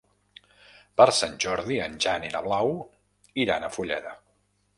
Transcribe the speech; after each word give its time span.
Per 1.01 1.05
Sant 1.17 1.35
Jordi 1.45 1.77
en 1.89 1.99
Jan 2.07 2.25
i 2.29 2.33
na 2.37 2.41
Blau 2.49 2.73
iran 3.45 3.69
a 3.69 3.71
Fulleda. 3.77 4.17